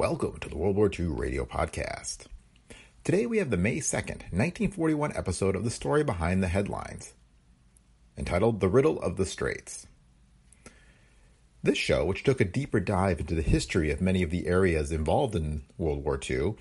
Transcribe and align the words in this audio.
Welcome 0.00 0.38
to 0.40 0.48
the 0.48 0.56
World 0.56 0.76
War 0.76 0.90
II 0.90 1.08
Radio 1.08 1.44
Podcast. 1.44 2.24
Today 3.04 3.26
we 3.26 3.36
have 3.36 3.50
the 3.50 3.58
May 3.58 3.80
2nd, 3.80 4.32
1941 4.32 5.14
episode 5.14 5.54
of 5.54 5.62
the 5.62 5.70
story 5.70 6.02
behind 6.02 6.42
the 6.42 6.48
headlines, 6.48 7.12
entitled 8.16 8.60
The 8.60 8.70
Riddle 8.70 8.98
of 9.02 9.18
the 9.18 9.26
Straits. 9.26 9.86
This 11.62 11.76
show, 11.76 12.06
which 12.06 12.24
took 12.24 12.40
a 12.40 12.46
deeper 12.46 12.80
dive 12.80 13.20
into 13.20 13.34
the 13.34 13.42
history 13.42 13.90
of 13.90 14.00
many 14.00 14.22
of 14.22 14.30
the 14.30 14.46
areas 14.46 14.90
involved 14.90 15.36
in 15.36 15.64
World 15.76 16.02
War 16.02 16.18
II, 16.18 16.54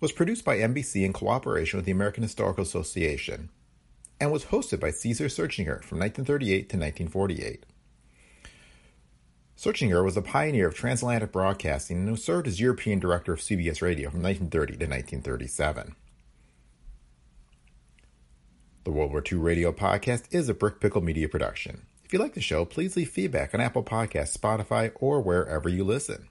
was 0.00 0.12
produced 0.12 0.44
by 0.44 0.58
NBC 0.58 1.06
in 1.06 1.14
cooperation 1.14 1.78
with 1.78 1.86
the 1.86 1.92
American 1.92 2.22
Historical 2.22 2.64
Association 2.64 3.48
and 4.20 4.30
was 4.30 4.44
hosted 4.44 4.80
by 4.80 4.90
Caesar 4.90 5.28
Saerchinger 5.28 5.82
from 5.82 6.00
1938 6.00 6.68
to 6.68 6.76
1948. 6.76 7.64
Saerchinger 9.64 10.04
was 10.04 10.18
a 10.18 10.20
pioneer 10.20 10.68
of 10.68 10.74
transatlantic 10.74 11.32
broadcasting 11.32 12.06
and 12.06 12.18
served 12.18 12.46
as 12.46 12.60
European 12.60 12.98
director 12.98 13.32
of 13.32 13.40
CBS 13.40 13.80
Radio 13.80 14.10
from 14.10 14.20
1930 14.20 14.72
to 14.74 14.84
1937. 14.84 15.96
The 18.84 18.90
World 18.90 19.12
War 19.12 19.22
II 19.26 19.38
Radio 19.38 19.72
Podcast 19.72 20.24
is 20.32 20.50
a 20.50 20.54
Brick 20.54 20.80
Pickle 20.80 21.00
Media 21.00 21.30
production. 21.30 21.86
If 22.04 22.12
you 22.12 22.18
like 22.18 22.34
the 22.34 22.42
show, 22.42 22.66
please 22.66 22.94
leave 22.94 23.08
feedback 23.08 23.54
on 23.54 23.62
Apple 23.62 23.82
Podcasts, 23.82 24.36
Spotify, 24.36 24.92
or 24.96 25.22
wherever 25.22 25.70
you 25.70 25.82
listen. 25.82 26.28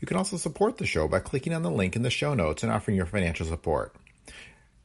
You 0.00 0.06
can 0.06 0.16
also 0.16 0.38
support 0.38 0.78
the 0.78 0.86
show 0.86 1.06
by 1.06 1.20
clicking 1.20 1.52
on 1.52 1.62
the 1.62 1.70
link 1.70 1.96
in 1.96 2.02
the 2.02 2.08
show 2.08 2.32
notes 2.32 2.62
and 2.62 2.72
offering 2.72 2.96
your 2.96 3.04
financial 3.04 3.44
support. 3.44 3.94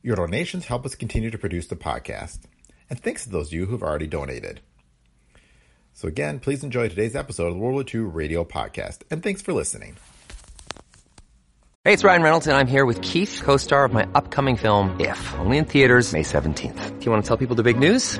Your 0.01 0.17
donations 0.17 0.65
help 0.65 0.85
us 0.85 0.95
continue 0.95 1.31
to 1.31 1.37
produce 1.37 1.67
the 1.67 1.77
podcast. 1.77 2.39
And 2.89 2.99
thanks 2.99 3.23
to 3.23 3.29
those 3.29 3.47
of 3.47 3.53
you 3.53 3.67
who've 3.67 3.83
already 3.83 4.07
donated. 4.07 4.59
So 5.93 6.07
again, 6.07 6.39
please 6.39 6.63
enjoy 6.63 6.89
today's 6.89 7.15
episode 7.15 7.47
of 7.47 7.53
the 7.53 7.59
World 7.59 7.75
War 7.75 7.85
II 7.93 8.01
Radio 8.11 8.43
Podcast, 8.43 8.99
and 9.11 9.21
thanks 9.21 9.41
for 9.41 9.53
listening. 9.53 9.95
Hey, 11.83 11.93
it's 11.93 12.03
Ryan 12.03 12.23
Reynolds, 12.23 12.47
and 12.47 12.55
I'm 12.55 12.67
here 12.67 12.85
with 12.85 13.01
Keith, 13.01 13.41
co-star 13.43 13.85
of 13.85 13.93
my 13.93 14.07
upcoming 14.15 14.55
film, 14.55 14.99
If, 14.99 15.35
only 15.39 15.57
in 15.57 15.65
theaters 15.65 16.13
May 16.13 16.23
17th. 16.23 16.99
Do 16.99 17.05
you 17.05 17.11
want 17.11 17.23
to 17.23 17.27
tell 17.27 17.37
people 17.37 17.55
the 17.55 17.63
big 17.63 17.77
news? 17.77 18.19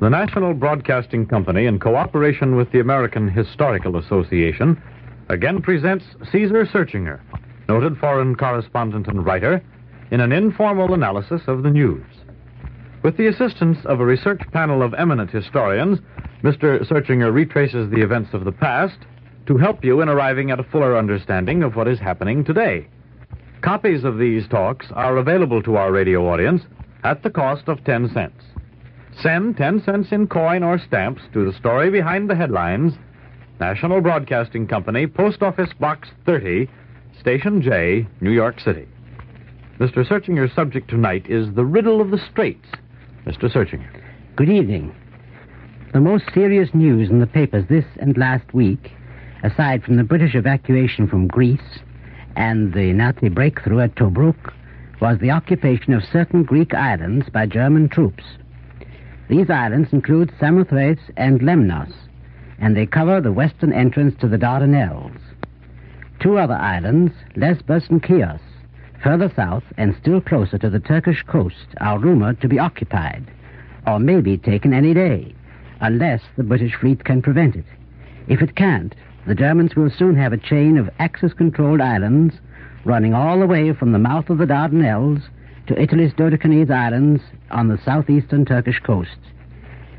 The 0.00 0.08
National 0.08 0.54
Broadcasting 0.54 1.26
Company, 1.26 1.66
in 1.66 1.80
cooperation 1.80 2.54
with 2.54 2.70
the 2.70 2.78
American 2.78 3.26
Historical 3.26 3.96
Association, 3.96 4.80
again 5.28 5.60
presents 5.60 6.04
Caesar 6.30 6.64
Saerchinger, 6.66 7.18
noted 7.68 7.98
foreign 7.98 8.36
correspondent 8.36 9.08
and 9.08 9.26
writer, 9.26 9.60
in 10.12 10.20
an 10.20 10.30
informal 10.30 10.94
analysis 10.94 11.42
of 11.48 11.64
the 11.64 11.70
news. 11.70 12.06
With 13.02 13.16
the 13.16 13.26
assistance 13.26 13.78
of 13.86 13.98
a 13.98 14.06
research 14.06 14.40
panel 14.52 14.84
of 14.84 14.94
eminent 14.94 15.32
historians, 15.32 15.98
Mr. 16.44 16.80
Saerchinger 16.86 17.32
retraces 17.32 17.90
the 17.90 18.00
events 18.00 18.32
of 18.34 18.44
the 18.44 18.52
past 18.52 18.98
to 19.46 19.56
help 19.56 19.84
you 19.84 20.00
in 20.00 20.08
arriving 20.08 20.52
at 20.52 20.60
a 20.60 20.70
fuller 20.70 20.96
understanding 20.96 21.64
of 21.64 21.74
what 21.74 21.88
is 21.88 21.98
happening 21.98 22.44
today. 22.44 22.86
Copies 23.62 24.04
of 24.04 24.16
these 24.16 24.46
talks 24.46 24.86
are 24.92 25.16
available 25.16 25.60
to 25.64 25.74
our 25.74 25.90
radio 25.90 26.32
audience 26.32 26.62
at 27.02 27.24
the 27.24 27.30
cost 27.30 27.66
of 27.66 27.82
10 27.82 28.10
cents. 28.14 28.44
Send 29.22 29.56
10 29.56 29.82
cents 29.82 30.12
in 30.12 30.28
coin 30.28 30.62
or 30.62 30.78
stamps 30.78 31.22
to 31.32 31.44
the 31.44 31.56
story 31.58 31.90
behind 31.90 32.30
the 32.30 32.36
headlines, 32.36 32.92
National 33.58 34.00
Broadcasting 34.00 34.68
Company, 34.68 35.08
Post 35.08 35.42
Office 35.42 35.72
Box 35.80 36.08
30, 36.24 36.68
Station 37.18 37.60
J, 37.60 38.06
New 38.20 38.30
York 38.30 38.60
City. 38.60 38.86
Mr. 39.80 40.06
Saerchinger's 40.06 40.54
subject 40.54 40.88
tonight 40.88 41.26
is 41.28 41.52
the 41.54 41.64
riddle 41.64 42.00
of 42.00 42.12
the 42.12 42.18
Straits. 42.30 42.68
Mr. 43.26 43.52
Saerchinger. 43.52 43.90
Good 44.36 44.48
evening. 44.48 44.94
The 45.92 46.00
most 46.00 46.24
serious 46.32 46.70
news 46.72 47.10
in 47.10 47.18
the 47.18 47.26
papers 47.26 47.64
this 47.68 47.86
and 47.96 48.16
last 48.16 48.54
week, 48.54 48.92
aside 49.42 49.82
from 49.82 49.96
the 49.96 50.04
British 50.04 50.36
evacuation 50.36 51.08
from 51.08 51.26
Greece 51.26 51.80
and 52.36 52.72
the 52.72 52.92
Nazi 52.92 53.30
breakthrough 53.30 53.80
at 53.80 53.96
Tobruk, 53.96 54.52
was 55.00 55.18
the 55.18 55.32
occupation 55.32 55.92
of 55.92 56.04
certain 56.04 56.44
Greek 56.44 56.72
islands 56.72 57.28
by 57.32 57.46
German 57.46 57.88
troops. 57.88 58.22
These 59.28 59.50
islands 59.50 59.92
include 59.92 60.32
Samothrace 60.40 61.10
and 61.16 61.40
Lemnos, 61.40 61.92
and 62.58 62.74
they 62.74 62.86
cover 62.86 63.20
the 63.20 63.32
western 63.32 63.72
entrance 63.72 64.14
to 64.20 64.28
the 64.28 64.38
Dardanelles. 64.38 65.20
Two 66.18 66.38
other 66.38 66.54
islands, 66.54 67.12
Lesbos 67.36 67.88
and 67.90 68.04
Chios, 68.04 68.40
further 69.02 69.30
south 69.36 69.64
and 69.76 69.94
still 70.00 70.20
closer 70.20 70.56
to 70.58 70.70
the 70.70 70.80
Turkish 70.80 71.22
coast, 71.24 71.66
are 71.80 71.98
rumored 71.98 72.40
to 72.40 72.48
be 72.48 72.58
occupied, 72.58 73.30
or 73.86 73.98
may 74.00 74.20
be 74.20 74.38
taken 74.38 74.72
any 74.72 74.94
day, 74.94 75.34
unless 75.80 76.22
the 76.36 76.42
British 76.42 76.74
fleet 76.74 77.04
can 77.04 77.20
prevent 77.20 77.54
it. 77.54 77.66
If 78.28 78.40
it 78.40 78.56
can't, 78.56 78.94
the 79.26 79.34
Germans 79.34 79.76
will 79.76 79.90
soon 79.90 80.16
have 80.16 80.32
a 80.32 80.38
chain 80.38 80.78
of 80.78 80.90
Axis-controlled 80.98 81.82
islands 81.82 82.34
running 82.84 83.12
all 83.12 83.38
the 83.38 83.46
way 83.46 83.74
from 83.74 83.92
the 83.92 83.98
mouth 83.98 84.30
of 84.30 84.38
the 84.38 84.46
Dardanelles 84.46 85.22
to 85.68 85.80
Italy's 85.80 86.14
Dodecanese 86.14 86.70
Islands 86.70 87.22
on 87.50 87.68
the 87.68 87.78
southeastern 87.84 88.46
Turkish 88.46 88.80
coast. 88.80 89.18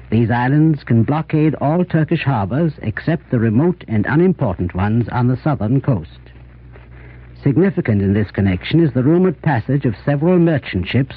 These 0.10 0.32
islands 0.32 0.84
can 0.84 1.04
blockade 1.04 1.54
all 1.62 1.86
Turkish 1.86 2.24
harbors 2.24 2.74
except 2.82 3.30
the 3.30 3.38
remote 3.38 3.86
and 3.88 4.08
unimportant 4.08 4.74
ones 4.74 5.08
on 5.12 5.28
the 5.28 5.40
southern 5.44 5.80
coast. 5.80 6.20
Significant 7.44 8.02
in 8.02 8.14
this 8.14 8.32
connection 8.32 8.84
is 8.84 8.92
the 8.94 9.04
rumored 9.04 9.40
passage 9.44 9.86
of 9.86 9.94
several 10.04 10.40
merchant 10.40 10.88
ships 10.88 11.16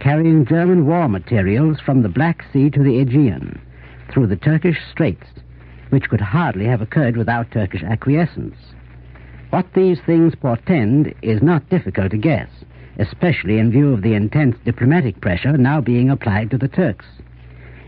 carrying 0.00 0.46
German 0.46 0.86
war 0.86 1.06
materials 1.06 1.78
from 1.78 2.02
the 2.02 2.08
Black 2.08 2.46
Sea 2.50 2.70
to 2.70 2.82
the 2.82 2.98
Aegean 2.98 3.60
through 4.10 4.26
the 4.26 4.36
Turkish 4.36 4.78
Straits, 4.90 5.28
which 5.90 6.08
could 6.08 6.22
hardly 6.22 6.64
have 6.64 6.80
occurred 6.80 7.18
without 7.18 7.50
Turkish 7.50 7.82
acquiescence. 7.82 8.56
What 9.50 9.66
these 9.74 10.00
things 10.06 10.34
portend 10.34 11.14
is 11.20 11.42
not 11.42 11.68
difficult 11.68 12.12
to 12.12 12.16
guess 12.16 12.48
especially 12.98 13.58
in 13.58 13.70
view 13.70 13.92
of 13.92 14.02
the 14.02 14.14
intense 14.14 14.56
diplomatic 14.64 15.20
pressure 15.20 15.56
now 15.56 15.80
being 15.80 16.10
applied 16.10 16.50
to 16.50 16.58
the 16.58 16.68
Turks. 16.68 17.06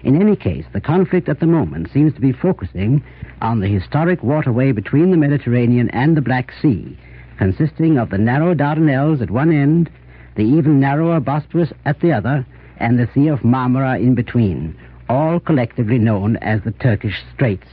In 0.02 0.20
any 0.20 0.36
case, 0.36 0.66
the 0.72 0.80
conflict 0.80 1.28
at 1.28 1.40
the 1.40 1.46
moment 1.46 1.90
seems 1.92 2.12
to 2.14 2.20
be 2.20 2.32
focusing 2.32 3.02
on 3.40 3.60
the 3.60 3.68
historic 3.68 4.22
waterway 4.22 4.72
between 4.72 5.10
the 5.10 5.16
Mediterranean 5.16 5.88
and 5.90 6.16
the 6.16 6.20
Black 6.22 6.52
Sea, 6.60 6.98
consisting 7.38 7.98
of 7.98 8.10
the 8.10 8.18
narrow 8.18 8.54
Dardanelles 8.54 9.22
at 9.22 9.30
one 9.30 9.50
end, 9.50 9.90
the 10.36 10.42
even 10.42 10.78
narrower 10.80 11.20
Bosporus 11.20 11.72
at 11.84 12.00
the 12.00 12.12
other, 12.12 12.46
and 12.78 12.98
the 12.98 13.08
Sea 13.14 13.28
of 13.28 13.40
Marmara 13.40 13.98
in 13.98 14.14
between, 14.14 14.76
all 15.08 15.40
collectively 15.40 15.98
known 15.98 16.36
as 16.38 16.60
the 16.62 16.72
Turkish 16.72 17.22
Straits. 17.32 17.68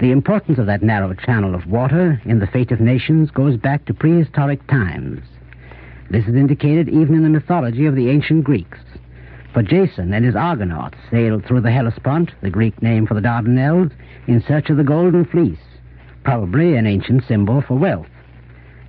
The 0.00 0.10
importance 0.10 0.58
of 0.58 0.66
that 0.66 0.82
narrow 0.82 1.14
channel 1.14 1.54
of 1.54 1.66
water 1.66 2.20
in 2.24 2.40
the 2.40 2.46
fate 2.48 2.72
of 2.72 2.80
nations 2.80 3.30
goes 3.30 3.56
back 3.56 3.84
to 3.84 3.94
prehistoric 3.94 4.66
times. 4.66 5.20
This 6.12 6.26
is 6.26 6.34
indicated 6.34 6.90
even 6.90 7.14
in 7.14 7.22
the 7.22 7.30
mythology 7.30 7.86
of 7.86 7.96
the 7.96 8.10
ancient 8.10 8.44
Greeks. 8.44 8.78
For 9.54 9.62
Jason 9.62 10.12
and 10.12 10.26
his 10.26 10.36
Argonauts 10.36 10.98
sailed 11.10 11.46
through 11.46 11.62
the 11.62 11.72
Hellespont, 11.72 12.32
the 12.42 12.50
Greek 12.50 12.82
name 12.82 13.06
for 13.06 13.14
the 13.14 13.22
Dardanelles, 13.22 13.92
in 14.26 14.42
search 14.42 14.68
of 14.68 14.76
the 14.76 14.84
Golden 14.84 15.24
Fleece, 15.24 15.56
probably 16.22 16.76
an 16.76 16.86
ancient 16.86 17.24
symbol 17.24 17.62
for 17.62 17.78
wealth. 17.78 18.10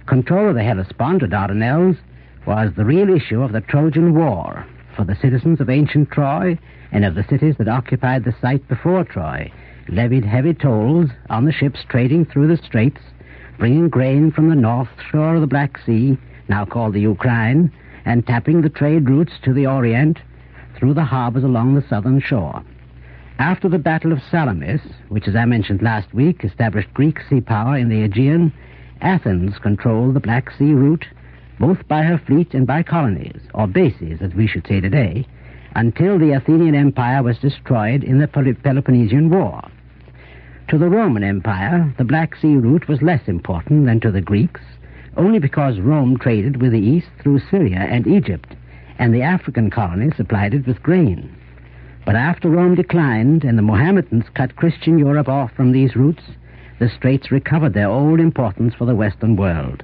Control 0.06 0.50
of 0.50 0.56
the 0.56 0.64
Hellespont, 0.64 1.24
or 1.24 1.28
Dardanelles, 1.28 1.96
was 2.46 2.74
the 2.76 2.84
real 2.84 3.10
issue 3.10 3.42
of 3.42 3.54
the 3.54 3.62
Trojan 3.62 4.14
War 4.14 4.66
for 4.94 5.06
the 5.06 5.16
citizens 5.16 5.62
of 5.62 5.70
ancient 5.70 6.12
Troy 6.12 6.60
and 6.92 7.06
of 7.06 7.16
the 7.16 7.24
cities 7.30 7.56
that 7.58 7.70
occupied 7.70 8.26
the 8.26 8.36
site 8.42 8.68
before 8.68 9.06
Troy, 9.06 9.50
levied 9.88 10.26
heavy 10.26 10.54
tolls 10.54 11.10
on 11.30 11.46
the 11.46 11.54
ships 11.54 11.86
trading 11.88 12.26
through 12.26 12.48
the 12.48 12.62
straits 12.62 13.00
bringing 13.58 13.88
grain 13.88 14.32
from 14.32 14.50
the 14.50 14.56
north 14.56 14.90
shore 15.10 15.36
of 15.36 15.42
the 15.42 15.48
Black 15.48 15.78
Sea, 15.86 16.18
now 16.48 16.66
called 16.66 16.94
the 16.94 17.02
Ukraine, 17.02 17.72
and 18.06 18.26
tapping 18.26 18.62
the 18.62 18.70
trade 18.70 19.10
routes 19.10 19.34
to 19.44 19.54
the 19.54 19.68
Orient 19.68 20.20
through 20.76 20.94
the 20.94 21.06
harbors 21.06 21.44
along 21.44 21.76
the 21.76 21.88
southern 21.88 22.20
shore. 22.20 22.64
After 23.40 23.68
the 23.68 23.80
Battle 23.80 24.12
of 24.12 24.22
Salamis, 24.30 24.82
which, 25.10 25.28
as 25.28 25.36
I 25.36 25.46
mentioned 25.46 25.82
last 25.82 26.14
week, 26.14 26.44
established 26.44 26.94
Greek 26.94 27.20
sea 27.30 27.42
power 27.42 27.78
in 27.78 27.90
the 27.90 28.04
Aegean, 28.04 28.54
Athens 29.02 29.58
controlled 29.58 30.14
the 30.14 30.20
Black 30.20 30.52
Sea 30.52 30.74
route, 30.74 31.06
both 31.60 31.88
by 31.88 32.04
her 32.04 32.18
fleet 32.18 32.54
and 32.54 32.68
by 32.68 32.84
colonies, 32.84 33.42
or 33.54 33.68
bases, 33.68 34.22
as 34.22 34.34
we 34.34 34.48
should 34.48 34.68
say 34.68 34.80
today, 34.80 35.26
until 35.76 36.20
the 36.20 36.32
Athenian 36.32 36.76
Empire 36.76 37.24
was 37.24 37.38
destroyed 37.40 38.04
in 38.04 38.20
the 38.20 38.28
Peloponnesian 38.28 39.30
War. 39.30 39.62
To 40.70 40.78
the 40.78 40.90
Roman 40.90 41.24
Empire, 41.24 41.94
the 41.98 42.06
Black 42.06 42.36
Sea 42.36 42.56
route 42.56 42.88
was 42.88 43.02
less 43.02 43.28
important 43.28 43.86
than 43.86 44.00
to 44.02 44.12
the 44.12 44.22
Greeks, 44.22 44.62
only 45.18 45.40
because 45.40 45.80
Rome 45.80 46.18
traded 46.18 46.62
with 46.62 46.72
the 46.72 46.80
East 46.80 47.08
through 47.22 47.40
Syria 47.52 47.80
and 47.80 48.08
Egypt, 48.08 48.56
and 49.00 49.14
the 49.14 49.22
African 49.22 49.70
colonies 49.70 50.16
supplied 50.16 50.54
it 50.54 50.68
with 50.68 50.84
grain. 50.84 51.36
But 52.06 52.16
after 52.16 52.50
Rome 52.50 52.76
declined 52.76 53.44
and 53.44 53.58
the 53.58 53.62
Mohammedans 53.64 54.26
cut 54.34 54.56
Christian 54.56 55.00
Europe 55.00 55.30
off 55.30 55.52
from 55.54 55.72
these 55.72 55.96
routes, 55.96 56.24
the 56.80 56.90
straits 56.90 57.32
recovered 57.32 57.74
their 57.74 57.90
old 57.90 58.20
importance 58.20 58.74
for 58.74 58.86
the 58.86 58.96
Western 58.96 59.36
world. 59.36 59.84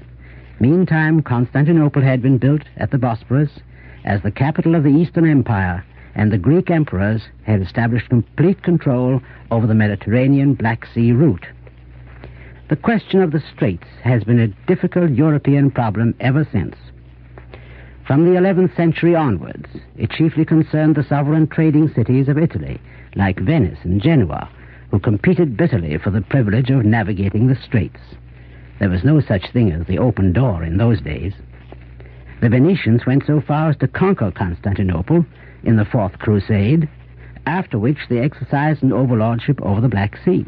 Meantime, 0.59 1.21
Constantinople 1.21 2.01
had 2.01 2.21
been 2.21 2.37
built 2.37 2.63
at 2.77 2.91
the 2.91 2.97
Bosporus 2.97 3.61
as 4.03 4.21
the 4.21 4.31
capital 4.31 4.75
of 4.75 4.83
the 4.83 4.89
Eastern 4.89 5.29
Empire, 5.29 5.85
and 6.15 6.31
the 6.31 6.37
Greek 6.37 6.69
emperors 6.69 7.21
had 7.43 7.61
established 7.61 8.09
complete 8.09 8.61
control 8.63 9.21
over 9.51 9.67
the 9.67 9.73
Mediterranean 9.73 10.53
Black 10.53 10.85
Sea 10.93 11.13
route. 11.13 11.45
The 12.69 12.75
question 12.75 13.23
of 13.23 13.31
the 13.31 13.41
straits 13.55 13.87
has 14.03 14.23
been 14.23 14.37
a 14.37 14.47
difficult 14.67 15.09
European 15.09 15.71
problem 15.71 16.13
ever 16.19 16.47
since. 16.51 16.75
From 18.05 18.25
the 18.25 18.39
11th 18.39 18.75
century 18.75 19.15
onwards, 19.15 19.65
it 19.97 20.11
chiefly 20.11 20.45
concerned 20.45 20.93
the 20.93 21.03
sovereign 21.03 21.47
trading 21.47 21.89
cities 21.89 22.27
of 22.27 22.37
Italy, 22.37 22.79
like 23.15 23.39
Venice 23.39 23.79
and 23.83 23.99
Genoa, 23.99 24.47
who 24.91 24.99
competed 24.99 25.57
bitterly 25.57 25.97
for 25.97 26.11
the 26.11 26.21
privilege 26.21 26.69
of 26.69 26.85
navigating 26.85 27.47
the 27.47 27.55
straits. 27.55 28.01
There 28.77 28.89
was 28.89 29.03
no 29.03 29.19
such 29.19 29.51
thing 29.51 29.71
as 29.71 29.87
the 29.87 29.97
open 29.97 30.31
door 30.31 30.63
in 30.63 30.77
those 30.77 31.01
days. 31.01 31.33
The 32.39 32.49
Venetians 32.49 33.03
went 33.03 33.25
so 33.25 33.41
far 33.41 33.71
as 33.71 33.77
to 33.77 33.87
conquer 33.87 34.29
Constantinople 34.29 35.25
in 35.63 35.75
the 35.75 35.85
Fourth 35.85 36.19
Crusade, 36.19 36.87
after 37.47 37.79
which 37.79 37.97
they 38.09 38.19
exercised 38.19 38.83
an 38.83 38.93
overlordship 38.93 39.59
over 39.63 39.81
the 39.81 39.89
Black 39.89 40.19
Sea. 40.23 40.45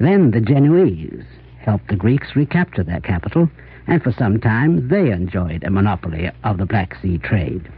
Then 0.00 0.30
the 0.30 0.40
Genoese 0.40 1.24
helped 1.60 1.88
the 1.88 1.96
Greeks 1.96 2.36
recapture 2.36 2.82
their 2.82 3.00
capital 3.00 3.50
and 3.88 4.02
for 4.02 4.12
some 4.12 4.38
time 4.38 4.86
they 4.88 5.10
enjoyed 5.10 5.64
a 5.64 5.70
monopoly 5.70 6.30
of 6.44 6.58
the 6.58 6.66
Black 6.66 6.94
Sea 7.00 7.18
trade. 7.18 7.68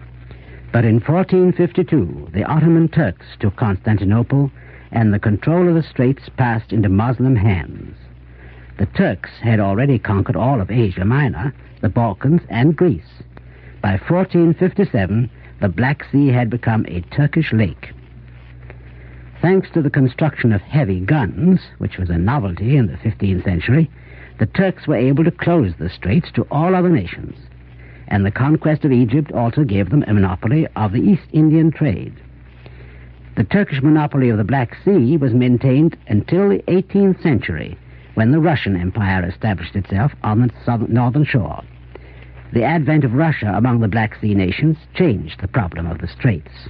But 0.72 0.84
in 0.84 1.00
1452, 1.00 2.30
the 2.32 2.44
Ottoman 2.44 2.88
Turks 2.88 3.26
took 3.38 3.56
Constantinople, 3.56 4.50
and 4.92 5.14
the 5.14 5.20
control 5.20 5.68
of 5.68 5.74
the 5.76 5.82
straits 5.82 6.28
passed 6.36 6.72
into 6.72 6.88
Moslem 6.88 7.36
hands. 7.36 7.96
The 8.78 8.86
Turks 8.86 9.30
had 9.40 9.60
already 9.60 9.98
conquered 9.98 10.36
all 10.36 10.60
of 10.60 10.70
Asia 10.70 11.04
Minor, 11.04 11.54
the 11.80 11.88
Balkans, 11.88 12.42
and 12.48 12.76
Greece. 12.76 13.22
By 13.80 13.92
1457, 13.92 15.30
the 15.60 15.68
Black 15.68 16.04
Sea 16.10 16.28
had 16.28 16.50
become 16.50 16.84
a 16.88 17.02
Turkish 17.02 17.52
lake. 17.52 17.92
Thanks 19.40 19.70
to 19.70 19.80
the 19.80 19.88
construction 19.88 20.52
of 20.52 20.60
heavy 20.60 21.00
guns, 21.00 21.60
which 21.78 21.96
was 21.96 22.10
a 22.10 22.18
novelty 22.18 22.76
in 22.76 22.88
the 22.88 22.98
15th 22.98 23.42
century, 23.42 23.90
the 24.38 24.44
Turks 24.44 24.86
were 24.86 24.96
able 24.96 25.24
to 25.24 25.30
close 25.30 25.72
the 25.78 25.88
straits 25.88 26.30
to 26.32 26.46
all 26.50 26.74
other 26.74 26.90
nations, 26.90 27.38
and 28.08 28.24
the 28.24 28.30
conquest 28.30 28.84
of 28.84 28.92
Egypt 28.92 29.32
also 29.32 29.64
gave 29.64 29.88
them 29.88 30.04
a 30.06 30.12
monopoly 30.12 30.66
of 30.76 30.92
the 30.92 31.00
East 31.00 31.26
Indian 31.32 31.70
trade. 31.70 32.12
The 33.36 33.44
Turkish 33.44 33.82
monopoly 33.82 34.28
of 34.28 34.36
the 34.36 34.44
Black 34.44 34.76
Sea 34.84 35.16
was 35.16 35.32
maintained 35.32 35.96
until 36.08 36.50
the 36.50 36.62
18th 36.68 37.22
century, 37.22 37.78
when 38.14 38.32
the 38.32 38.40
Russian 38.40 38.76
Empire 38.76 39.24
established 39.24 39.74
itself 39.74 40.12
on 40.22 40.42
the 40.42 40.50
southern, 40.66 40.92
northern 40.92 41.24
shore. 41.24 41.62
The 42.52 42.64
advent 42.64 43.04
of 43.04 43.14
Russia 43.14 43.54
among 43.56 43.80
the 43.80 43.88
Black 43.88 44.20
Sea 44.20 44.34
nations 44.34 44.76
changed 44.92 45.40
the 45.40 45.48
problem 45.48 45.86
of 45.86 45.98
the 45.98 46.08
straits. 46.08 46.68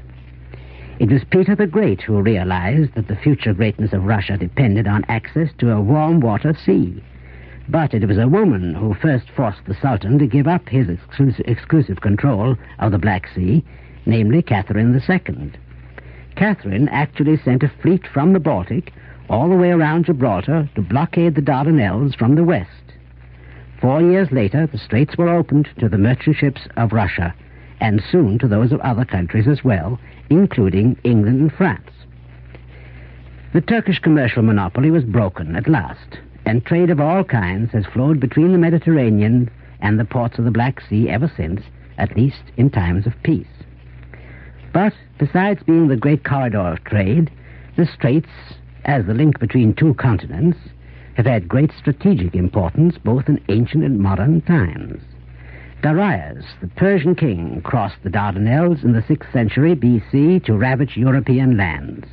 It 1.01 1.11
was 1.11 1.25
Peter 1.25 1.57
the 1.57 1.67
Great 1.67 2.03
who 2.03 2.23
realized 2.23 2.95
that 2.95 3.09
the 3.09 3.17
future 3.17 3.53
greatness 3.53 3.93
of 3.93 4.05
Russia 4.05 4.37
depended 4.37 4.87
on 4.87 5.05
access 5.09 5.49
to 5.59 5.73
a 5.73 5.81
warm 5.81 6.21
water 6.21 6.55
sea 6.55 7.03
but 7.71 7.95
it 7.95 8.07
was 8.07 8.19
a 8.19 8.29
woman 8.29 8.75
who 8.75 8.95
first 8.95 9.31
forced 9.31 9.65
the 9.65 9.77
Sultan 9.81 10.19
to 10.19 10.27
give 10.27 10.49
up 10.49 10.69
his 10.69 10.89
exclusive, 10.89 11.45
exclusive 11.47 12.01
control 12.01 12.57
of 12.81 12.91
the 12.91 12.99
Black 12.99 13.29
Sea, 13.29 13.65
namely 14.07 14.43
Catherine 14.43 14.93
II. 14.93 15.53
Catherine 16.35 16.89
actually 16.89 17.37
sent 17.37 17.63
a 17.63 17.73
fleet 17.81 18.07
from 18.13 18.33
the 18.33 18.41
Baltic 18.41 18.93
all 19.29 19.49
the 19.49 19.57
way 19.57 19.71
around 19.71 20.07
Gibraltar 20.07 20.69
to 20.75 20.83
blockade 20.83 21.37
the 21.37 21.43
Dardanelles 21.43 22.17
from 22.17 22.35
the 22.35 22.43
west. 22.45 22.71
Four 23.81 24.03
years 24.03 24.33
later, 24.33 24.67
the 24.67 24.79
straits 24.79 25.17
were 25.17 25.29
opened 25.29 25.69
to 25.79 25.89
the 25.89 25.99
merchant 25.99 26.37
ships 26.37 26.63
of 26.77 26.93
Russia, 26.93 27.35
and 27.81 28.03
soon 28.11 28.39
to 28.39 28.49
those 28.49 28.73
of 28.73 28.81
other 28.81 29.05
countries 29.05 29.49
as 29.49 29.65
well, 29.65 29.99
including 30.29 30.99
England 31.05 31.41
and 31.41 31.53
France. 31.53 31.91
The 33.53 33.61
Turkish 33.61 33.99
commercial 33.99 34.43
monopoly 34.43 34.91
was 34.91 35.05
broken 35.05 35.57
at 35.57 35.69
last, 35.69 36.19
and 36.47 36.65
trade 36.65 36.91
of 36.91 37.01
all 37.01 37.25
kinds 37.25 37.73
has 37.73 37.85
flowed 37.87 38.21
between 38.21 38.53
the 38.53 38.59
Mediterranean 38.59 39.51
and 39.81 39.99
the 39.99 40.05
ports 40.05 40.39
of 40.39 40.45
the 40.45 40.51
Black 40.51 40.81
Sea 40.89 41.09
ever 41.09 41.31
since, 41.37 41.63
at 41.99 42.17
least 42.17 42.43
in 42.57 42.71
times 42.71 43.07
of 43.07 43.23
peace. 43.23 43.47
But 44.73 44.93
besides 45.19 45.63
being 45.65 45.89
the 45.89 45.97
great 45.97 46.25
corridor 46.25 46.61
of 46.61 46.85
trade, 46.85 47.31
the 47.77 47.87
straits, 47.87 48.31
as 48.85 49.07
the 49.07 49.15
link 49.15 49.39
between 49.41 49.75
two 49.75 49.95
continents, 49.95 50.59
have 51.15 51.27
had 51.27 51.49
great 51.49 51.73
strategic 51.77 52.35
importance 52.35 52.97
both 52.99 53.29
in 53.29 53.43
ancient 53.49 53.85
and 53.85 53.99
modern 53.99 54.41
times. 54.43 55.03
Darius, 55.83 56.45
the 56.61 56.69
Persian 56.69 57.15
king, 57.15 57.63
crossed 57.63 58.03
the 58.03 58.11
Dardanelles 58.11 58.85
in 58.85 58.93
the 58.93 59.01
6th 59.01 59.33
century 59.33 59.75
BC 59.75 60.45
to 60.45 60.53
ravage 60.53 60.95
European 60.95 61.57
lands. 61.57 62.07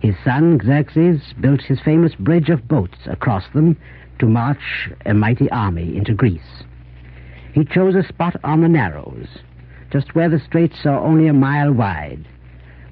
His 0.00 0.14
son 0.24 0.58
Xerxes 0.64 1.34
built 1.38 1.60
his 1.60 1.80
famous 1.82 2.14
bridge 2.14 2.48
of 2.48 2.66
boats 2.66 2.96
across 3.04 3.44
them 3.52 3.76
to 4.20 4.26
march 4.26 4.90
a 5.04 5.12
mighty 5.12 5.50
army 5.50 5.98
into 5.98 6.14
Greece. 6.14 6.62
He 7.52 7.66
chose 7.66 7.94
a 7.94 8.08
spot 8.08 8.36
on 8.42 8.62
the 8.62 8.68
Narrows, 8.70 9.28
just 9.90 10.14
where 10.14 10.30
the 10.30 10.40
straits 10.40 10.86
are 10.86 10.98
only 10.98 11.26
a 11.26 11.34
mile 11.34 11.72
wide, 11.72 12.26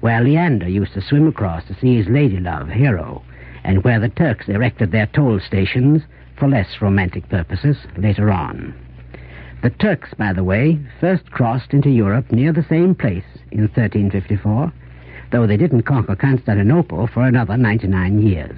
where 0.01 0.21
Leander 0.21 0.69
used 0.69 0.93
to 0.93 1.01
swim 1.01 1.27
across 1.27 1.65
to 1.65 1.75
see 1.79 1.97
his 1.97 2.07
lady 2.07 2.39
love, 2.39 2.69
Hero, 2.69 3.23
and 3.63 3.83
where 3.83 3.99
the 3.99 4.09
Turks 4.09 4.47
erected 4.47 4.91
their 4.91 5.07
toll 5.07 5.39
stations 5.39 6.03
for 6.37 6.47
less 6.47 6.81
romantic 6.81 7.27
purposes 7.29 7.77
later 7.97 8.29
on. 8.29 8.75
The 9.63 9.71
Turks, 9.71 10.13
by 10.17 10.33
the 10.33 10.43
way, 10.43 10.77
first 10.99 11.31
crossed 11.31 11.73
into 11.73 11.89
Europe 11.89 12.31
near 12.31 12.51
the 12.51 12.65
same 12.69 12.93
place 12.93 13.23
in 13.51 13.61
1354 13.61 14.71
though 15.33 15.47
they 15.47 15.57
didn't 15.57 15.81
conquer 15.81 16.15
Constantinople 16.15 17.07
for 17.07 17.25
another 17.25 17.57
99 17.57 18.21
years. 18.21 18.57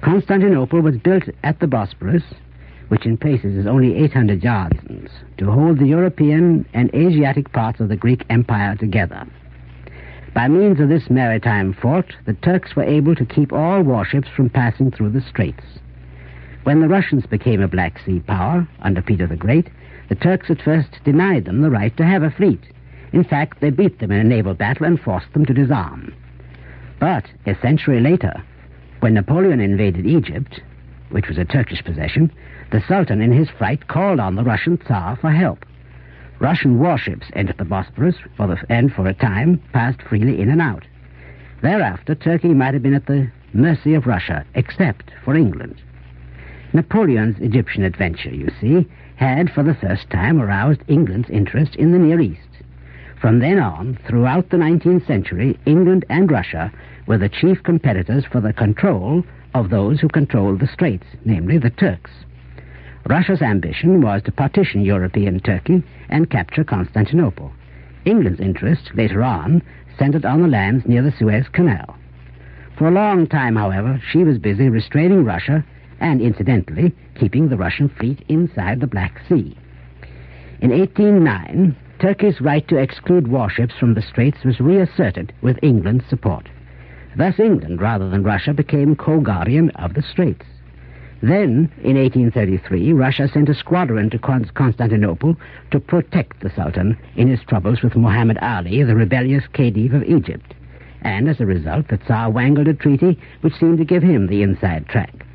Constantinople 0.00 0.80
was 0.80 0.96
built 0.96 1.24
at 1.42 1.58
the 1.58 1.66
Bosporus, 1.66 2.22
which 2.86 3.04
in 3.04 3.16
places 3.16 3.56
is 3.56 3.66
only 3.66 3.96
800 3.96 4.44
yards, 4.44 4.78
to 5.38 5.50
hold 5.50 5.80
the 5.80 5.88
European 5.88 6.64
and 6.72 6.94
Asiatic 6.94 7.52
parts 7.52 7.80
of 7.80 7.88
the 7.88 7.96
Greek 7.96 8.24
Empire 8.30 8.76
together. 8.76 9.26
By 10.32 10.46
means 10.46 10.78
of 10.78 10.88
this 10.88 11.10
maritime 11.10 11.72
fort, 11.72 12.14
the 12.26 12.34
Turks 12.34 12.76
were 12.76 12.84
able 12.84 13.16
to 13.16 13.26
keep 13.26 13.52
all 13.52 13.82
warships 13.82 14.28
from 14.36 14.50
passing 14.50 14.92
through 14.92 15.10
the 15.10 15.20
straits. 15.20 15.64
When 16.62 16.80
the 16.80 16.88
Russians 16.88 17.26
became 17.26 17.60
a 17.60 17.68
Black 17.68 17.98
Sea 18.04 18.20
power 18.20 18.68
under 18.82 19.02
Peter 19.02 19.26
the 19.26 19.34
Great, 19.34 19.68
the 20.08 20.14
Turks 20.14 20.50
at 20.50 20.62
first 20.62 20.88
denied 21.04 21.44
them 21.44 21.60
the 21.60 21.70
right 21.70 21.96
to 21.96 22.04
have 22.04 22.22
a 22.22 22.30
fleet, 22.30 22.60
in 23.12 23.24
fact, 23.24 23.60
they 23.60 23.70
beat 23.70 23.98
them 23.98 24.10
in 24.10 24.18
a 24.18 24.24
naval 24.24 24.54
battle 24.54 24.86
and 24.86 25.00
forced 25.00 25.32
them 25.32 25.46
to 25.46 25.54
disarm. 25.54 26.14
But 26.98 27.24
a 27.46 27.54
century 27.60 28.00
later, 28.00 28.42
when 29.00 29.14
Napoleon 29.14 29.60
invaded 29.60 30.06
Egypt, 30.06 30.60
which 31.10 31.28
was 31.28 31.38
a 31.38 31.44
Turkish 31.44 31.82
possession, 31.84 32.30
the 32.72 32.82
Sultan 32.86 33.22
in 33.22 33.32
his 33.32 33.48
fright 33.48 33.88
called 33.88 34.18
on 34.20 34.34
the 34.34 34.44
Russian 34.44 34.78
Tsar 34.78 35.16
for 35.16 35.30
help. 35.30 35.64
Russian 36.40 36.78
warships 36.78 37.30
entered 37.32 37.58
the 37.58 37.64
Bosporus 37.64 38.16
for 38.36 38.46
the, 38.46 38.62
and 38.68 38.92
for 38.92 39.06
a 39.06 39.14
time 39.14 39.62
passed 39.72 40.02
freely 40.02 40.40
in 40.40 40.50
and 40.50 40.60
out. 40.60 40.84
Thereafter, 41.62 42.14
Turkey 42.14 42.48
might 42.48 42.74
have 42.74 42.82
been 42.82 42.94
at 42.94 43.06
the 43.06 43.30
mercy 43.54 43.94
of 43.94 44.06
Russia, 44.06 44.44
except 44.54 45.10
for 45.24 45.34
England. 45.34 45.80
Napoleon's 46.74 47.38
Egyptian 47.40 47.84
adventure, 47.84 48.34
you 48.34 48.50
see, 48.60 48.86
had 49.16 49.50
for 49.50 49.62
the 49.62 49.74
first 49.74 50.08
time 50.10 50.40
aroused 50.40 50.80
England's 50.88 51.30
interest 51.30 51.74
in 51.76 51.92
the 51.92 51.98
Near 51.98 52.20
East. 52.20 52.40
From 53.20 53.38
then 53.38 53.58
on, 53.58 53.98
throughout 54.06 54.50
the 54.50 54.56
19th 54.56 55.06
century, 55.06 55.58
England 55.66 56.04
and 56.08 56.30
Russia 56.30 56.70
were 57.06 57.18
the 57.18 57.28
chief 57.28 57.62
competitors 57.62 58.24
for 58.30 58.40
the 58.40 58.52
control 58.52 59.24
of 59.54 59.70
those 59.70 60.00
who 60.00 60.08
controlled 60.08 60.60
the 60.60 60.66
straits, 60.66 61.06
namely 61.24 61.58
the 61.58 61.70
Turks. 61.70 62.10
Russia's 63.08 63.40
ambition 63.40 64.00
was 64.00 64.22
to 64.24 64.32
partition 64.32 64.82
European 64.82 65.40
Turkey 65.40 65.82
and 66.08 66.28
capture 66.28 66.64
Constantinople. 66.64 67.52
England's 68.04 68.40
interest, 68.40 68.90
later 68.94 69.22
on, 69.22 69.62
centered 69.98 70.24
on 70.24 70.42
the 70.42 70.48
lands 70.48 70.84
near 70.86 71.02
the 71.02 71.14
Suez 71.18 71.46
Canal. 71.52 71.96
For 72.76 72.88
a 72.88 72.92
long 72.92 73.26
time, 73.26 73.56
however, 73.56 74.02
she 74.10 74.24
was 74.24 74.38
busy 74.38 74.68
restraining 74.68 75.24
Russia 75.24 75.64
and, 76.00 76.20
incidentally, 76.20 76.94
keeping 77.18 77.48
the 77.48 77.56
Russian 77.56 77.88
fleet 77.88 78.24
inside 78.28 78.80
the 78.80 78.86
Black 78.86 79.20
Sea. 79.28 79.56
In 80.60 80.70
1809, 80.70 81.76
Turkey's 81.98 82.40
right 82.40 82.66
to 82.68 82.76
exclude 82.76 83.28
warships 83.28 83.74
from 83.78 83.94
the 83.94 84.02
Straits 84.02 84.44
was 84.44 84.60
reasserted 84.60 85.32
with 85.40 85.58
England's 85.62 86.06
support. 86.06 86.48
Thus, 87.16 87.38
England, 87.38 87.80
rather 87.80 88.10
than 88.10 88.22
Russia, 88.22 88.52
became 88.52 88.96
co-guardian 88.96 89.70
of 89.70 89.94
the 89.94 90.02
Straits. 90.02 90.44
Then, 91.22 91.72
in 91.82 91.96
1833, 91.96 92.92
Russia 92.92 93.26
sent 93.26 93.48
a 93.48 93.54
squadron 93.54 94.10
to 94.10 94.18
Constantinople 94.18 95.36
to 95.70 95.80
protect 95.80 96.40
the 96.40 96.50
Sultan 96.50 96.98
in 97.16 97.28
his 97.28 97.40
troubles 97.42 97.82
with 97.82 97.96
Muhammad 97.96 98.38
Ali, 98.42 98.82
the 98.82 98.94
rebellious 98.94 99.44
Khedive 99.54 99.94
of 99.94 100.04
Egypt. 100.04 100.54
And 101.00 101.28
as 101.28 101.40
a 101.40 101.46
result, 101.46 101.88
the 101.88 101.96
Tsar 101.96 102.30
wangled 102.30 102.68
a 102.68 102.74
treaty 102.74 103.18
which 103.40 103.54
seemed 103.54 103.78
to 103.78 103.84
give 103.84 104.02
him 104.02 104.26
the 104.26 104.42
inside 104.42 104.86
track. 104.88 105.25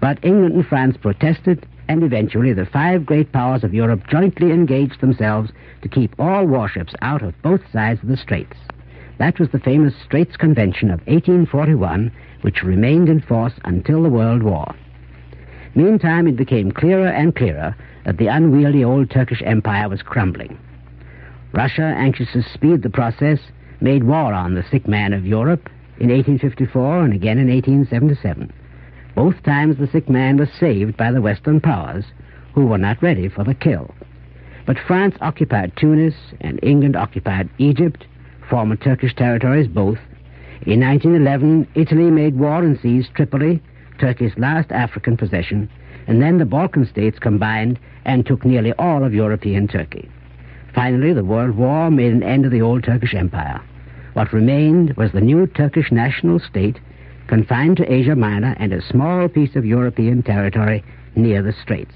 But 0.00 0.24
England 0.24 0.54
and 0.54 0.66
France 0.66 0.96
protested, 0.96 1.66
and 1.88 2.02
eventually 2.02 2.52
the 2.52 2.66
five 2.66 3.04
great 3.04 3.32
powers 3.32 3.64
of 3.64 3.74
Europe 3.74 4.06
jointly 4.08 4.50
engaged 4.50 5.00
themselves 5.00 5.50
to 5.82 5.88
keep 5.88 6.14
all 6.18 6.46
warships 6.46 6.94
out 7.02 7.22
of 7.22 7.40
both 7.42 7.60
sides 7.70 8.02
of 8.02 8.08
the 8.08 8.16
Straits. 8.16 8.56
That 9.18 9.38
was 9.38 9.50
the 9.50 9.58
famous 9.60 9.94
Straits 10.04 10.36
Convention 10.36 10.90
of 10.90 11.00
1841, 11.00 12.10
which 12.40 12.62
remained 12.62 13.10
in 13.10 13.20
force 13.20 13.52
until 13.64 14.02
the 14.02 14.08
World 14.08 14.42
War. 14.42 14.74
Meantime, 15.74 16.26
it 16.26 16.36
became 16.36 16.72
clearer 16.72 17.08
and 17.08 17.36
clearer 17.36 17.76
that 18.04 18.16
the 18.16 18.28
unwieldy 18.28 18.82
old 18.82 19.10
Turkish 19.10 19.42
Empire 19.44 19.88
was 19.88 20.02
crumbling. 20.02 20.58
Russia, 21.52 21.82
anxious 21.82 22.32
to 22.32 22.42
speed 22.42 22.82
the 22.82 22.90
process, 22.90 23.38
made 23.80 24.04
war 24.04 24.32
on 24.32 24.54
the 24.54 24.64
sick 24.70 24.88
man 24.88 25.12
of 25.12 25.26
Europe 25.26 25.68
in 25.98 26.08
1854 26.08 27.04
and 27.04 27.12
again 27.12 27.38
in 27.38 27.48
1877. 27.48 28.50
Both 29.20 29.42
times 29.42 29.76
the 29.76 29.86
sick 29.86 30.08
man 30.08 30.38
was 30.38 30.48
saved 30.50 30.96
by 30.96 31.12
the 31.12 31.20
Western 31.20 31.60
powers, 31.60 32.06
who 32.54 32.64
were 32.64 32.78
not 32.78 33.02
ready 33.02 33.28
for 33.28 33.44
the 33.44 33.52
kill. 33.52 33.94
But 34.64 34.78
France 34.78 35.14
occupied 35.20 35.76
Tunis 35.76 36.14
and 36.40 36.58
England 36.62 36.96
occupied 36.96 37.50
Egypt, 37.58 38.06
former 38.48 38.76
Turkish 38.76 39.14
territories 39.14 39.68
both, 39.68 39.98
in 40.64 40.80
1911, 40.80 41.68
Italy 41.74 42.10
made 42.10 42.38
war 42.38 42.62
and 42.62 42.80
seized 42.80 43.12
Tripoli, 43.12 43.60
Turkey's 43.98 44.38
last 44.38 44.72
African 44.72 45.18
possession, 45.18 45.68
and 46.06 46.22
then 46.22 46.38
the 46.38 46.46
Balkan 46.46 46.86
states 46.86 47.18
combined 47.18 47.78
and 48.06 48.24
took 48.24 48.46
nearly 48.46 48.72
all 48.78 49.04
of 49.04 49.12
European 49.12 49.68
Turkey. 49.68 50.08
Finally, 50.74 51.12
the 51.12 51.26
World 51.26 51.56
War 51.56 51.90
made 51.90 52.14
an 52.14 52.22
end 52.22 52.46
of 52.46 52.52
the 52.52 52.62
old 52.62 52.84
Turkish 52.84 53.12
Empire. 53.12 53.60
What 54.14 54.32
remained 54.32 54.96
was 54.96 55.12
the 55.12 55.20
new 55.20 55.46
Turkish 55.46 55.92
national 55.92 56.40
state, 56.40 56.80
confined 57.30 57.78
to 57.78 57.90
Asia 57.90 58.14
Minor 58.14 58.54
and 58.58 58.74
a 58.74 58.86
small 58.86 59.26
piece 59.26 59.56
of 59.56 59.64
European 59.64 60.22
territory 60.22 60.84
near 61.16 61.42
the 61.42 61.54
Straits. 61.62 61.94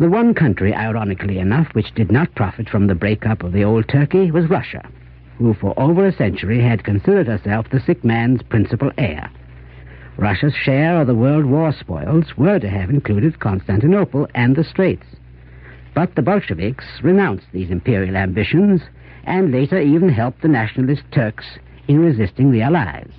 The 0.00 0.10
one 0.10 0.34
country, 0.34 0.74
ironically 0.74 1.38
enough, 1.38 1.68
which 1.74 1.94
did 1.94 2.10
not 2.10 2.34
profit 2.34 2.68
from 2.68 2.88
the 2.88 2.96
breakup 2.96 3.44
of 3.44 3.52
the 3.52 3.62
old 3.62 3.88
Turkey 3.88 4.32
was 4.32 4.50
Russia 4.50 4.82
who 5.38 5.54
for 5.54 5.78
over 5.78 6.06
a 6.06 6.16
century 6.16 6.60
had 6.60 6.84
considered 6.84 7.26
herself 7.26 7.68
the 7.70 7.80
sick 7.80 8.04
man's 8.04 8.42
principal 8.42 8.90
heir. 8.98 9.30
Russia's 10.16 10.54
share 10.54 11.00
of 11.00 11.06
the 11.06 11.14
World 11.14 11.44
War 11.44 11.72
spoils 11.72 12.36
were 12.36 12.58
to 12.58 12.70
have 12.70 12.88
included 12.88 13.38
Constantinople 13.38 14.28
and 14.34 14.56
the 14.56 14.64
Straits. 14.64 15.06
But 15.94 16.14
the 16.14 16.22
Bolsheviks 16.22 16.86
renounced 17.02 17.46
these 17.52 17.70
imperial 17.70 18.16
ambitions 18.16 18.80
and 19.24 19.52
later 19.52 19.78
even 19.78 20.08
helped 20.08 20.40
the 20.40 20.48
nationalist 20.48 21.02
Turks 21.12 21.44
in 21.86 22.00
resisting 22.00 22.50
the 22.50 22.62
Allies. 22.62 23.10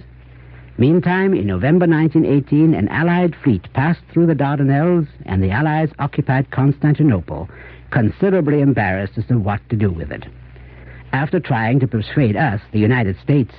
Meantime, 0.80 1.34
in 1.34 1.48
November 1.48 1.88
1918, 1.88 2.76
an 2.76 2.88
Allied 2.90 3.36
fleet 3.44 3.68
passed 3.74 4.02
through 4.12 4.28
the 4.28 4.36
Dardanelles 4.36 5.08
and 5.26 5.42
the 5.42 5.50
Allies 5.50 5.90
occupied 5.98 6.52
Constantinople, 6.52 7.50
considerably 7.90 8.62
embarrassed 8.62 9.18
as 9.18 9.26
to 9.26 9.40
what 9.40 9.60
to 9.70 9.76
do 9.76 9.90
with 9.90 10.12
it. 10.12 10.28
After 11.14 11.40
trying 11.40 11.80
to 11.80 11.88
persuade 11.88 12.36
us, 12.36 12.62
the 12.72 12.80
United 12.80 13.18
States, 13.20 13.56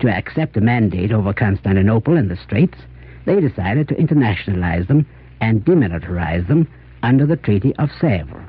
to 0.00 0.08
accept 0.08 0.56
a 0.56 0.62
mandate 0.62 1.12
over 1.12 1.34
Constantinople 1.34 2.16
and 2.16 2.30
the 2.30 2.38
Straits, 2.38 2.78
they 3.26 3.38
decided 3.38 3.86
to 3.88 3.94
internationalize 3.96 4.88
them 4.88 5.04
and 5.42 5.66
demilitarize 5.66 6.48
them 6.48 6.66
under 7.02 7.26
the 7.26 7.36
Treaty 7.36 7.76
of 7.76 7.90
Sèvres. 7.90 8.46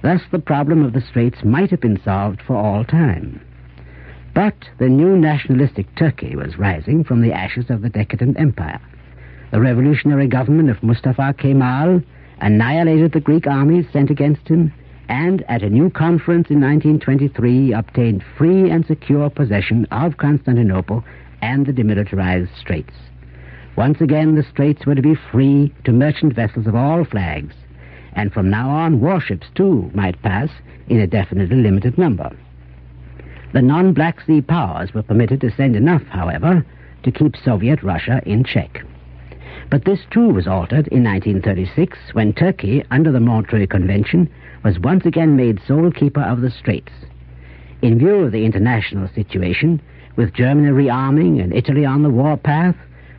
Thus, 0.00 0.20
the 0.30 0.38
problem 0.38 0.84
of 0.84 0.92
the 0.92 1.00
Straits 1.00 1.42
might 1.42 1.70
have 1.70 1.80
been 1.80 2.00
solved 2.04 2.40
for 2.40 2.54
all 2.54 2.84
time. 2.84 3.40
But 4.36 4.68
the 4.76 4.90
new 4.90 5.16
nationalistic 5.16 5.86
Turkey 5.94 6.36
was 6.36 6.58
rising 6.58 7.04
from 7.04 7.22
the 7.22 7.32
ashes 7.32 7.70
of 7.70 7.80
the 7.80 7.88
decadent 7.88 8.38
empire. 8.38 8.78
The 9.50 9.62
revolutionary 9.62 10.26
government 10.26 10.68
of 10.68 10.82
Mustafa 10.82 11.34
Kemal 11.38 12.02
annihilated 12.42 13.12
the 13.12 13.20
Greek 13.20 13.46
armies 13.46 13.86
sent 13.94 14.10
against 14.10 14.46
him 14.46 14.74
and 15.08 15.42
at 15.48 15.62
a 15.62 15.70
new 15.70 15.88
conference 15.88 16.50
in 16.50 16.60
1923 16.60 17.72
obtained 17.72 18.22
free 18.36 18.68
and 18.68 18.84
secure 18.84 19.30
possession 19.30 19.86
of 19.90 20.18
Constantinople 20.18 21.02
and 21.40 21.64
the 21.64 21.72
demilitarized 21.72 22.54
straits. 22.60 22.92
Once 23.74 24.02
again, 24.02 24.34
the 24.34 24.42
straits 24.42 24.84
were 24.84 24.94
to 24.94 25.00
be 25.00 25.14
free 25.32 25.72
to 25.84 25.92
merchant 25.92 26.34
vessels 26.34 26.66
of 26.66 26.74
all 26.74 27.06
flags, 27.06 27.54
and 28.12 28.34
from 28.34 28.50
now 28.50 28.68
on, 28.68 29.00
warships 29.00 29.46
too 29.54 29.90
might 29.94 30.20
pass 30.20 30.50
in 30.88 31.00
a 31.00 31.06
definitely 31.06 31.56
limited 31.56 31.96
number. 31.96 32.30
The 33.52 33.62
non 33.62 33.92
Black 33.92 34.20
Sea 34.20 34.40
powers 34.40 34.92
were 34.92 35.02
permitted 35.02 35.40
to 35.40 35.50
send 35.50 35.76
enough, 35.76 36.02
however, 36.08 36.66
to 37.04 37.12
keep 37.12 37.36
Soviet 37.36 37.82
Russia 37.82 38.20
in 38.26 38.42
check. 38.42 38.84
But 39.70 39.84
this 39.84 40.00
too 40.10 40.28
was 40.28 40.46
altered 40.46 40.88
in 40.88 41.04
1936 41.04 41.98
when 42.12 42.32
Turkey, 42.32 42.84
under 42.90 43.12
the 43.12 43.20
Montreux 43.20 43.66
Convention, 43.66 44.28
was 44.64 44.78
once 44.78 45.06
again 45.06 45.36
made 45.36 45.60
sole 45.66 45.90
keeper 45.90 46.20
of 46.20 46.40
the 46.40 46.50
Straits. 46.50 46.92
In 47.82 47.98
view 47.98 48.16
of 48.16 48.32
the 48.32 48.44
international 48.44 49.08
situation, 49.08 49.80
with 50.16 50.34
Germany 50.34 50.70
rearming 50.70 51.42
and 51.42 51.52
Italy 51.52 51.84
on 51.84 52.02
the 52.02 52.10
war 52.10 52.36
path, 52.36 52.76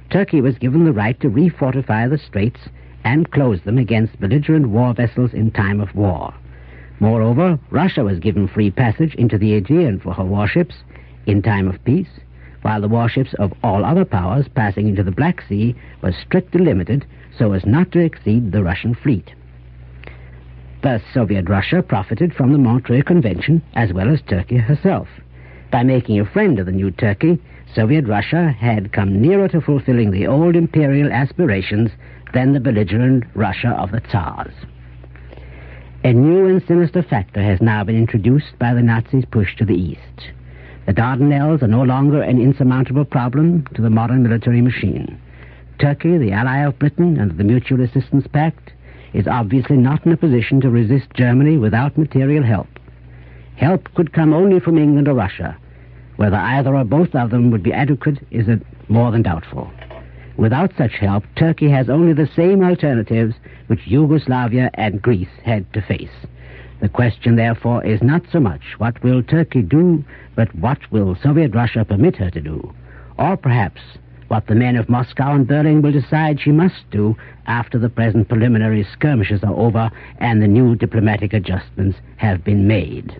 Turkey 0.09 0.41
was 0.41 0.57
given 0.57 0.83
the 0.83 0.93
right 0.93 1.19
to 1.21 1.29
refortify 1.29 2.09
the 2.09 2.17
Straits 2.17 2.61
and 3.03 3.31
close 3.31 3.61
them 3.61 3.77
against 3.77 4.19
belligerent 4.19 4.69
war 4.69 4.93
vessels 4.93 5.33
in 5.33 5.51
time 5.51 5.79
of 5.79 5.95
war. 5.95 6.33
Moreover, 6.99 7.59
Russia 7.69 8.03
was 8.03 8.19
given 8.19 8.47
free 8.47 8.71
passage 8.71 9.13
into 9.15 9.37
the 9.37 9.53
Aegean 9.53 9.99
for 9.99 10.13
her 10.13 10.23
warships 10.23 10.75
in 11.25 11.41
time 11.41 11.67
of 11.67 11.83
peace, 11.83 12.09
while 12.63 12.81
the 12.81 12.87
warships 12.87 13.33
of 13.35 13.53
all 13.63 13.85
other 13.85 14.05
powers 14.05 14.47
passing 14.47 14.87
into 14.87 15.03
the 15.03 15.11
Black 15.11 15.41
Sea 15.47 15.75
were 16.01 16.11
strictly 16.11 16.63
limited 16.63 17.05
so 17.37 17.53
as 17.53 17.65
not 17.65 17.91
to 17.91 17.99
exceed 17.99 18.51
the 18.51 18.63
Russian 18.63 18.95
fleet. 18.95 19.31
Thus, 20.81 21.01
Soviet 21.13 21.49
Russia 21.49 21.83
profited 21.83 22.33
from 22.33 22.51
the 22.51 22.57
Montreux 22.57 23.03
Convention 23.03 23.61
as 23.73 23.93
well 23.93 24.09
as 24.09 24.21
Turkey 24.21 24.57
herself. 24.57 25.07
By 25.71 25.83
making 25.83 26.19
a 26.19 26.25
friend 26.25 26.59
of 26.59 26.65
the 26.65 26.71
new 26.71 26.91
Turkey, 26.91 27.39
Soviet 27.73 28.07
Russia 28.07 28.55
had 28.57 28.91
come 28.91 29.21
nearer 29.21 29.47
to 29.49 29.61
fulfilling 29.61 30.11
the 30.11 30.27
old 30.27 30.55
imperial 30.55 31.11
aspirations 31.11 31.91
than 32.33 32.53
the 32.53 32.59
belligerent 32.59 33.25
Russia 33.35 33.69
of 33.69 33.91
the 33.91 33.99
Tsars. 34.01 34.53
A 36.07 36.13
new 36.13 36.45
and 36.45 36.65
sinister 36.65 37.03
factor 37.03 37.43
has 37.43 37.59
now 37.59 37.83
been 37.83 37.97
introduced 37.97 38.57
by 38.57 38.73
the 38.73 38.81
Nazis' 38.81 39.25
push 39.29 39.57
to 39.57 39.65
the 39.65 39.75
east. 39.75 40.31
The 40.85 40.93
Dardanelles 40.93 41.61
are 41.61 41.67
no 41.67 41.83
longer 41.83 42.21
an 42.21 42.39
insurmountable 42.39 43.03
problem 43.03 43.65
to 43.75 43.81
the 43.81 43.89
modern 43.89 44.23
military 44.23 44.61
machine. 44.61 45.19
Turkey, 45.79 46.17
the 46.17 46.31
ally 46.31 46.59
of 46.59 46.79
Britain 46.79 47.19
under 47.19 47.33
the 47.33 47.43
Mutual 47.43 47.81
Assistance 47.81 48.25
Pact, 48.25 48.71
is 49.11 49.27
obviously 49.27 49.75
not 49.75 50.05
in 50.05 50.13
a 50.13 50.15
position 50.15 50.61
to 50.61 50.69
resist 50.69 51.13
Germany 51.13 51.57
without 51.57 51.97
material 51.97 52.41
help. 52.45 52.69
Help 53.57 53.93
could 53.93 54.13
come 54.13 54.33
only 54.33 54.61
from 54.61 54.77
England 54.77 55.09
or 55.09 55.13
Russia. 55.13 55.57
Whether 56.15 56.37
either 56.37 56.73
or 56.73 56.85
both 56.85 57.15
of 57.15 57.31
them 57.31 57.51
would 57.51 57.63
be 57.63 57.73
adequate 57.73 58.19
is 58.31 58.47
more 58.87 59.11
than 59.11 59.23
doubtful. 59.23 59.69
Without 60.37 60.71
such 60.77 60.93
help, 60.93 61.23
Turkey 61.35 61.69
has 61.69 61.89
only 61.89 62.13
the 62.13 62.29
same 62.35 62.63
alternatives 62.63 63.35
which 63.67 63.87
Yugoslavia 63.87 64.69
and 64.75 65.01
Greece 65.01 65.27
had 65.43 65.71
to 65.73 65.81
face. 65.81 66.09
The 66.79 66.89
question, 66.89 67.35
therefore, 67.35 67.83
is 67.83 68.03
not 68.03 68.21
so 68.31 68.39
much 68.39 68.61
what 68.77 69.01
will 69.03 69.23
Turkey 69.23 69.63
do, 69.63 70.05
but 70.35 70.53
what 70.53 70.79
will 70.91 71.15
Soviet 71.15 71.55
Russia 71.55 71.83
permit 71.83 72.15
her 72.17 72.29
to 72.29 72.39
do? 72.39 72.71
Or 73.17 73.35
perhaps 73.35 73.81
what 74.27 74.45
the 74.45 74.53
men 74.53 74.75
of 74.75 74.89
Moscow 74.89 75.33
and 75.33 75.47
Berlin 75.47 75.81
will 75.81 75.91
decide 75.91 76.39
she 76.39 76.51
must 76.51 76.89
do 76.91 77.15
after 77.47 77.79
the 77.79 77.89
present 77.89 78.29
preliminary 78.29 78.83
skirmishes 78.83 79.43
are 79.43 79.55
over 79.55 79.89
and 80.19 80.39
the 80.41 80.47
new 80.47 80.75
diplomatic 80.75 81.33
adjustments 81.33 81.97
have 82.17 82.43
been 82.43 82.67
made. 82.67 83.19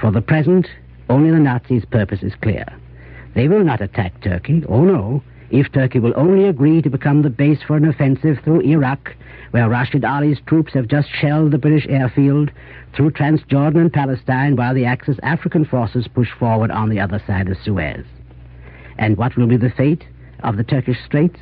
For 0.00 0.10
the 0.10 0.22
present, 0.22 0.66
only 1.10 1.30
the 1.30 1.40
Nazis' 1.40 1.84
purpose 1.84 2.22
is 2.22 2.34
clear. 2.40 2.64
They 3.34 3.48
will 3.48 3.64
not 3.64 3.82
attack 3.82 4.20
Turkey, 4.22 4.64
oh 4.66 4.84
no. 4.84 5.22
If 5.60 5.72
Turkey 5.72 5.98
will 5.98 6.12
only 6.16 6.48
agree 6.48 6.82
to 6.82 6.90
become 6.90 7.22
the 7.22 7.30
base 7.30 7.62
for 7.66 7.78
an 7.78 7.88
offensive 7.88 8.38
through 8.44 8.60
Iraq, 8.60 9.14
where 9.52 9.70
Rashid 9.70 10.04
Ali's 10.04 10.38
troops 10.46 10.74
have 10.74 10.86
just 10.86 11.08
shelled 11.08 11.50
the 11.50 11.58
British 11.58 11.86
airfield, 11.88 12.50
through 12.94 13.12
Transjordan 13.12 13.80
and 13.80 13.92
Palestine, 13.92 14.56
while 14.56 14.74
the 14.74 14.84
Axis 14.84 15.16
African 15.22 15.64
forces 15.64 16.08
push 16.08 16.28
forward 16.38 16.70
on 16.70 16.90
the 16.90 17.00
other 17.00 17.22
side 17.26 17.48
of 17.48 17.56
Suez. 17.64 18.04
And 18.98 19.16
what 19.16 19.34
will 19.34 19.46
be 19.46 19.56
the 19.56 19.70
fate 19.70 20.04
of 20.40 20.58
the 20.58 20.64
Turkish 20.64 21.02
Straits? 21.06 21.40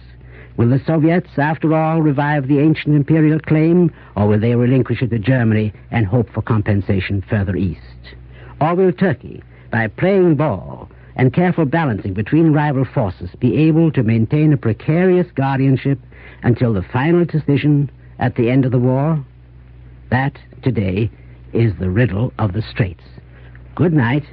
Will 0.56 0.68
the 0.68 0.82
Soviets, 0.86 1.30
after 1.36 1.74
all, 1.74 2.00
revive 2.00 2.46
the 2.46 2.60
ancient 2.60 2.94
imperial 2.94 3.40
claim, 3.40 3.92
or 4.16 4.28
will 4.28 4.38
they 4.38 4.54
relinquish 4.54 5.02
it 5.02 5.10
to 5.10 5.18
Germany 5.18 5.72
and 5.90 6.06
hope 6.06 6.30
for 6.30 6.42
compensation 6.42 7.24
further 7.28 7.56
east? 7.56 8.14
Or 8.60 8.76
will 8.76 8.92
Turkey, 8.92 9.42
by 9.72 9.88
playing 9.88 10.36
ball 10.36 10.88
and 11.16 11.32
careful 11.32 11.64
balancing 11.64 12.14
between 12.14 12.52
rival 12.52 12.84
forces, 12.84 13.30
be 13.38 13.56
able 13.56 13.90
to 13.92 14.02
maintain 14.02 14.52
a 14.52 14.56
precarious 14.56 15.26
guardianship 15.34 15.98
until 16.42 16.72
the 16.72 16.82
final 16.82 17.24
decision 17.24 17.90
at 18.18 18.34
the 18.36 18.50
end 18.50 18.64
of 18.64 18.72
the 18.72 18.78
war? 18.78 19.24
That, 20.10 20.36
today, 20.62 21.10
is 21.52 21.72
the 21.78 21.90
riddle 21.90 22.32
of 22.38 22.52
the 22.52 22.62
Straits. 22.62 23.04
Good 23.74 23.92
night. 23.92 24.24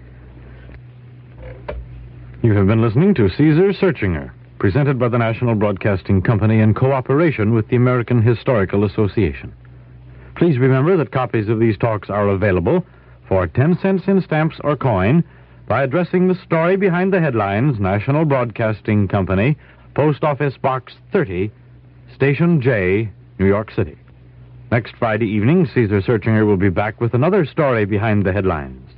You 2.43 2.53
have 2.53 2.67
been 2.67 2.81
listening 2.81 3.13
to 3.15 3.29
Caesar 3.29 3.71
Saerchinger, 3.73 4.31
presented 4.57 4.97
by 4.97 5.09
the 5.09 5.17
National 5.17 5.55
Broadcasting 5.55 6.21
Company 6.21 6.59
in 6.59 6.73
cooperation 6.73 7.53
with 7.53 7.67
the 7.67 7.75
American 7.75 8.21
Historical 8.21 8.83
Association. 8.83 9.53
Please 10.35 10.57
remember 10.57 10.97
that 10.97 11.11
copies 11.11 11.49
of 11.49 11.59
these 11.59 11.77
talks 11.77 12.09
are 12.09 12.29
available 12.29 12.83
for 13.27 13.45
10 13.45 13.77
cents 13.79 14.03
in 14.07 14.21
stamps 14.21 14.57
or 14.63 14.75
coin 14.75 15.23
by 15.71 15.83
addressing 15.83 16.27
the 16.27 16.37
story 16.43 16.75
behind 16.75 17.13
the 17.13 17.21
headlines, 17.21 17.79
National 17.79 18.25
Broadcasting 18.25 19.07
Company, 19.07 19.57
Post 19.95 20.21
Office 20.21 20.57
Box 20.57 20.91
30, 21.13 21.49
Station 22.13 22.59
J, 22.59 23.09
New 23.39 23.45
York 23.45 23.71
City. 23.71 23.95
Next 24.69 24.93
Friday 24.99 25.27
evening, 25.27 25.65
Caesar 25.73 26.01
Saerchinger 26.01 26.45
will 26.45 26.57
be 26.57 26.67
back 26.67 26.99
with 26.99 27.13
another 27.13 27.45
story 27.45 27.85
behind 27.85 28.25
the 28.25 28.33
headlines. 28.33 28.90